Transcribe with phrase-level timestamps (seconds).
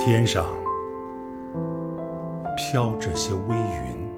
[0.00, 0.44] 天上
[2.56, 4.10] 飘着些微云，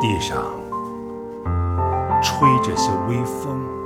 [0.00, 0.42] 地上
[2.20, 3.81] 吹着些微风。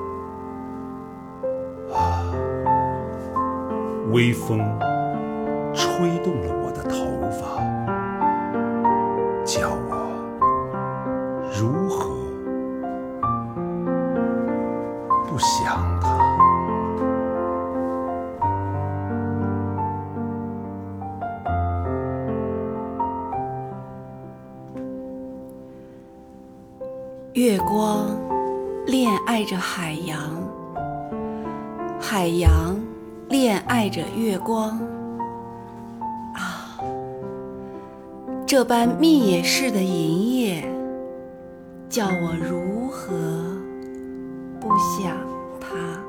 [4.16, 4.60] 微风
[5.74, 7.60] 吹动了我的头发，
[9.44, 9.92] 叫我
[11.52, 12.16] 如何
[15.28, 16.16] 不想他？
[27.34, 28.06] 月光
[28.86, 30.18] 恋爱着海洋，
[32.00, 32.74] 海洋
[33.28, 34.78] 恋爱着月光。
[36.34, 36.78] 啊，
[38.46, 40.64] 这般密野似的银叶，
[41.88, 43.16] 叫我如何
[44.60, 45.16] 不想
[45.60, 46.05] 它？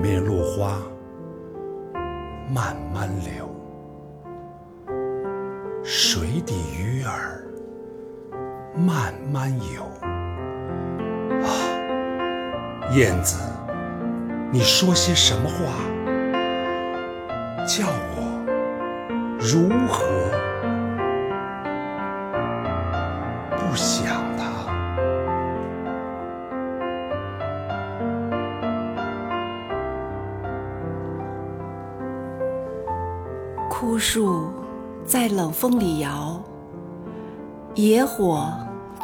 [0.00, 0.80] 面落花
[2.48, 3.48] 慢慢流，
[5.82, 7.42] 水底鱼儿
[8.76, 9.82] 慢慢游。
[11.42, 11.50] 啊，
[12.94, 13.38] 燕子，
[14.52, 15.56] 你说些什么话，
[17.66, 18.22] 叫我
[19.40, 20.06] 如何
[23.56, 24.17] 不想
[33.80, 34.48] 枯树
[35.06, 36.42] 在冷风里摇，
[37.76, 38.52] 野火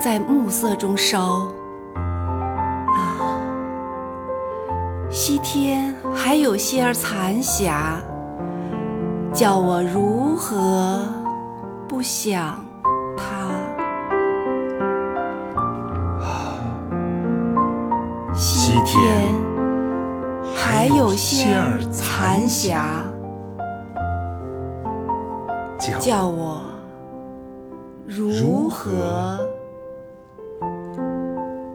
[0.00, 1.46] 在暮色中烧。
[1.94, 3.38] 啊，
[5.08, 8.00] 西天还有些儿残霞，
[9.32, 10.98] 叫我如何
[11.86, 12.58] 不想
[13.16, 13.24] 它？
[18.34, 19.32] 西天
[20.52, 23.04] 还有些儿残霞。
[25.84, 26.62] 叫叫我
[28.06, 29.38] 如何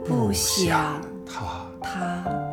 [0.03, 1.69] 不想他？
[1.79, 2.48] 他？